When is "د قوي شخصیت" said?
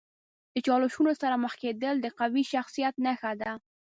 2.01-2.95